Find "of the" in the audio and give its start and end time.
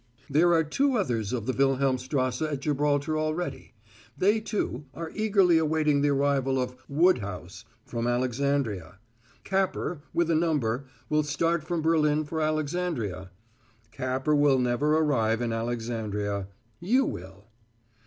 1.31-1.53